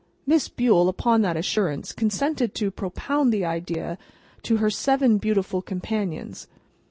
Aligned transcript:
Miss 0.25 0.49
Bule, 0.49 0.89
upon 0.89 1.21
that 1.21 1.37
assurance, 1.37 1.91
consented 1.93 2.55
to 2.55 2.71
propound 2.71 3.31
the 3.31 3.45
idea 3.45 3.99
to 4.41 4.57
her 4.57 4.71
seven 4.71 5.19
beautiful 5.19 5.61
companions. 5.61 6.47